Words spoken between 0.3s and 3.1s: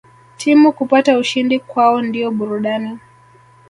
Timu kupata ushindi kwao ndio burudani